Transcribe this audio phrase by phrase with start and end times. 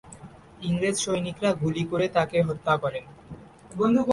[0.61, 3.05] ইংরেজ সৈনিকরা গুলি করে তাঁকে হত্যা করেন।